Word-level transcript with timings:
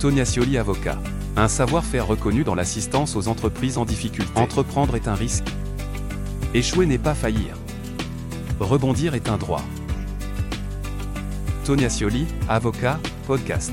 Tonia 0.00 0.26
Scioli 0.26 0.58
avocat. 0.58 0.98
Un 1.36 1.48
savoir-faire 1.48 2.06
reconnu 2.06 2.44
dans 2.44 2.54
l'assistance 2.54 3.16
aux 3.16 3.28
entreprises 3.28 3.78
en 3.78 3.86
difficulté. 3.86 4.30
Entreprendre 4.34 4.94
est 4.94 5.08
un 5.08 5.14
risque. 5.14 5.46
Échouer 6.52 6.84
n'est 6.84 6.98
pas 6.98 7.14
faillir. 7.14 7.56
Rebondir 8.60 9.14
est 9.14 9.30
un 9.30 9.38
droit. 9.38 9.62
Tonia 11.64 11.88
Scioli, 11.88 12.26
avocat, 12.46 13.00
podcast. 13.26 13.72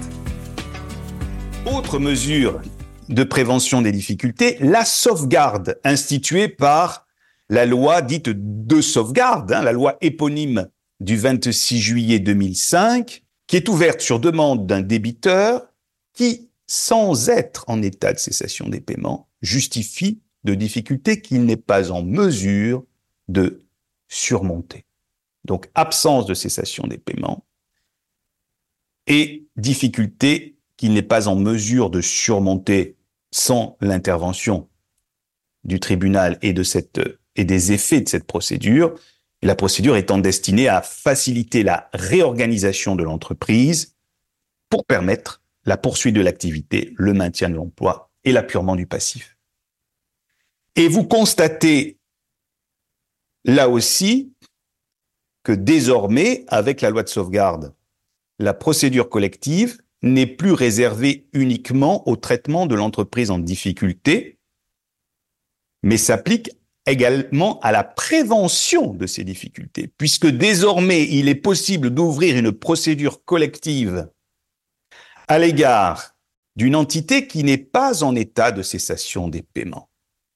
Autre 1.65 1.99
mesure 1.99 2.61
de 3.09 3.23
prévention 3.25 3.81
des 3.81 3.91
difficultés, 3.91 4.55
la 4.61 4.85
sauvegarde 4.85 5.77
instituée 5.83 6.47
par 6.47 7.05
la 7.49 7.65
loi 7.65 8.01
dite 8.01 8.29
de 8.29 8.79
sauvegarde, 8.79 9.51
hein, 9.51 9.61
la 9.61 9.73
loi 9.73 9.97
éponyme 9.99 10.69
du 11.01 11.17
26 11.17 11.81
juillet 11.81 12.19
2005, 12.19 13.23
qui 13.45 13.57
est 13.57 13.67
ouverte 13.67 13.99
sur 13.99 14.21
demande 14.21 14.65
d'un 14.65 14.81
débiteur 14.81 15.63
qui, 16.13 16.49
sans 16.67 17.29
être 17.29 17.65
en 17.67 17.81
état 17.81 18.13
de 18.13 18.19
cessation 18.19 18.69
des 18.69 18.81
paiements, 18.81 19.27
justifie 19.41 20.21
de 20.43 20.55
difficultés 20.55 21.21
qu'il 21.21 21.45
n'est 21.45 21.57
pas 21.57 21.91
en 21.91 22.03
mesure 22.03 22.83
de 23.27 23.61
surmonter. 24.07 24.85
Donc 25.45 25.69
absence 25.75 26.25
de 26.25 26.33
cessation 26.33 26.87
des 26.87 26.97
paiements 26.97 27.45
et 29.07 29.47
difficultés 29.57 30.57
qu'il 30.77 30.93
n'est 30.93 31.01
pas 31.01 31.27
en 31.27 31.35
mesure 31.35 31.89
de 31.89 32.01
surmonter 32.01 32.97
sans 33.31 33.77
l'intervention 33.81 34.69
du 35.63 35.79
tribunal 35.79 36.37
et 36.41 36.53
des 36.53 37.71
effets 37.71 38.01
de 38.01 38.09
cette 38.09 38.25
procédure, 38.25 38.95
la 39.41 39.55
procédure 39.55 39.97
étant 39.97 40.17
destinée 40.17 40.67
à 40.67 40.81
faciliter 40.81 41.63
la 41.63 41.89
réorganisation 41.93 42.95
de 42.95 43.03
l'entreprise 43.03 43.95
pour 44.69 44.85
permettre 44.85 45.42
la 45.65 45.77
poursuite 45.77 46.15
de 46.15 46.21
l'activité, 46.21 46.93
le 46.97 47.13
maintien 47.13 47.49
de 47.49 47.55
l'emploi 47.55 48.11
et 48.23 48.31
l'appurement 48.31 48.75
du 48.75 48.87
passif. 48.87 49.37
Et 50.75 50.87
vous 50.87 51.03
constatez 51.03 51.99
là 53.45 53.69
aussi 53.69 54.33
que 55.43 55.51
désormais, 55.51 56.45
avec 56.47 56.81
la 56.81 56.89
loi 56.89 57.03
de 57.03 57.09
sauvegarde, 57.09 57.75
la 58.39 58.53
procédure 58.53 59.09
collective 59.09 59.77
n'est 60.01 60.27
plus 60.27 60.53
réservée 60.53 61.27
uniquement 61.33 62.07
au 62.07 62.15
traitement 62.15 62.65
de 62.65 62.75
l'entreprise 62.75 63.31
en 63.31 63.39
difficulté, 63.39 64.39
mais 65.81 65.97
s'applique 65.97 66.51
également 66.85 67.59
à 67.61 67.71
la 67.71 67.83
prévention 67.83 68.93
de 68.93 69.07
ces 69.07 69.23
difficultés, 69.23 69.89
puisque 69.97 70.27
désormais 70.27 71.03
il 71.03 71.29
est 71.29 71.35
possible 71.35 71.89
d'ouvrir 71.89 72.37
une 72.37 72.51
procédure 72.51 73.23
collective 73.23 74.09
à 75.33 75.39
l'égard 75.39 76.15
d'une 76.55 76.75
entité 76.75 77.25
qui 77.25 77.43
n'est 77.43 77.57
pas 77.57 78.03
en 78.03 78.15
état 78.15 78.51
de 78.51 78.61
cessation 78.61 79.27
des 79.27 79.41
paiements. 79.41 79.89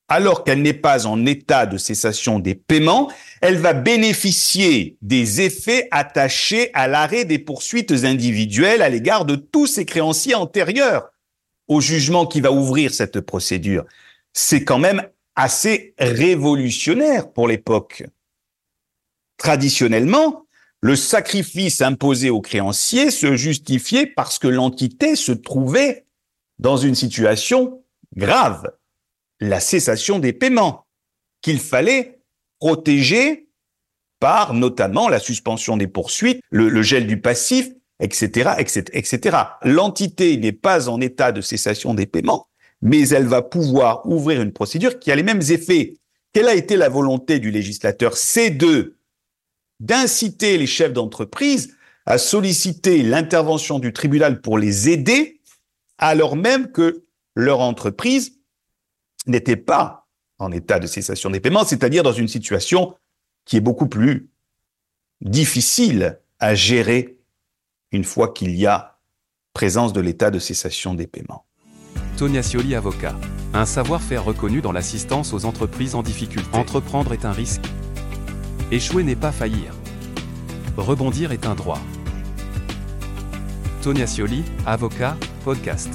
Alors 0.08 0.44
qu'elle 0.44 0.64
n'est 0.64 0.74
pas 0.74 1.06
en 1.06 1.24
état 1.28 1.68
de 1.68 1.78
cessation 1.78 2.40
des 2.40 2.56
paiements, 2.56 3.12
elle 3.42 3.58
va 3.58 3.74
bénéficier 3.74 4.98
des 5.04 5.42
effets 5.42 5.88
attachés 5.92 6.72
à 6.74 6.88
l'arrêt 6.88 7.26
des 7.26 7.38
poursuites 7.38 7.92
individuelles 7.92 8.82
à 8.82 8.90
l'égard 8.90 9.26
de 9.26 9.36
tous 9.36 9.68
ses 9.68 9.86
créanciers 9.86 10.34
antérieurs 10.34 11.12
au 11.68 11.80
jugement 11.80 12.26
qui 12.26 12.42
va 12.42 12.52
ouvrir 12.52 12.92
cette 12.92 13.20
procédure. 13.22 13.86
C'est 14.34 14.64
quand 14.64 14.80
même 14.80 15.08
assez 15.36 15.94
révolutionnaire 16.00 17.32
pour 17.32 17.48
l'époque. 17.48 18.04
Traditionnellement, 19.38 20.47
le 20.88 20.96
sacrifice 20.96 21.82
imposé 21.82 22.30
aux 22.30 22.40
créanciers 22.40 23.12
se 23.12 23.36
justifiait 23.36 24.06
parce 24.06 24.40
que 24.40 24.48
l'entité 24.48 25.18
se 25.18 25.34
trouvait 25.34 26.06
dans 26.60 26.78
une 26.78 26.96
situation 26.96 27.84
grave, 28.16 28.72
la 29.42 29.60
cessation 29.60 30.18
des 30.18 30.32
paiements, 30.32 30.88
qu'il 31.42 31.60
fallait 31.60 32.22
protéger 32.62 33.50
par 34.22 34.54
notamment 34.54 35.10
la 35.10 35.20
suspension 35.20 35.76
des 35.76 35.88
poursuites, 35.90 36.40
le, 36.52 36.82
gel 36.82 37.06
du 37.06 37.20
passif, 37.20 37.70
etc., 38.00 38.52
etc., 38.58 38.86
etc. 38.94 39.38
L'entité 39.64 40.38
n'est 40.38 40.54
pas 40.54 40.88
en 40.88 41.02
état 41.02 41.34
de 41.34 41.42
cessation 41.42 41.96
des 41.96 42.06
paiements, 42.06 42.48
mais 42.82 43.10
elle 43.10 43.28
va 43.28 43.42
pouvoir 43.42 44.06
ouvrir 44.06 44.42
une 44.42 44.54
procédure 44.54 45.00
qui 45.00 45.12
a 45.12 45.18
les 45.18 45.24
mêmes 45.24 45.44
effets. 45.50 45.96
Quelle 46.32 46.48
a 46.48 46.56
été 46.56 46.78
la 46.78 46.88
volonté 46.88 47.40
du 47.40 47.52
législateur? 47.52 48.16
C'est 48.16 48.52
de 48.52 48.97
d'inciter 49.80 50.58
les 50.58 50.68
chefs 50.68 50.94
d'entreprise 50.94 51.76
à 52.06 52.18
solliciter 52.18 53.04
l'intervention 53.04 53.80
du 53.80 53.94
tribunal 53.94 54.42
pour 54.42 54.58
les 54.58 54.90
aider, 54.90 55.42
alors 55.98 56.36
même 56.36 56.72
que 56.72 57.04
leur 57.36 57.60
entreprise 57.60 58.40
n'était 59.28 59.58
pas 59.58 60.08
en 60.40 60.52
état 60.52 60.80
de 60.80 60.88
cessation 60.88 61.30
des 61.30 61.40
paiements, 61.40 61.66
c'est-à-dire 61.66 62.04
dans 62.04 62.14
une 62.14 62.28
situation 62.28 62.96
qui 63.46 63.58
est 63.58 63.62
beaucoup 63.62 63.88
plus 63.88 64.30
difficile 65.22 66.20
à 66.40 66.56
gérer 66.56 67.18
une 67.92 68.04
fois 68.04 68.34
qu'il 68.34 68.56
y 68.56 68.66
a 68.66 69.00
présence 69.54 69.92
de 69.94 70.02
l'état 70.02 70.30
de 70.30 70.40
cessation 70.40 70.94
des 70.94 71.08
paiements. 71.08 71.46
Tonia 72.18 72.44
Scioli 72.44 72.76
avocat. 72.76 73.16
Un 73.54 73.66
savoir-faire 73.66 74.24
reconnu 74.24 74.62
dans 74.62 74.72
l'assistance 74.72 75.34
aux 75.34 75.46
entreprises 75.46 75.96
en 75.96 76.04
difficulté. 76.04 76.50
Entreprendre 76.54 77.14
est 77.14 77.26
un 77.26 77.32
risque. 77.32 77.64
Échouer 78.70 79.04
n'est 79.04 79.16
pas 79.16 79.32
faillir. 79.32 79.74
Rebondir 80.76 81.32
est 81.32 81.46
un 81.46 81.56
droit. 81.56 81.80
Tonia 83.82 84.06
Scioli, 84.06 84.44
avocat, 84.66 85.16
podcast. 85.46 85.90